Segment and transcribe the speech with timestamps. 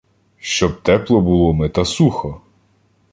[0.39, 2.41] Щоб тепло було ми та сухо.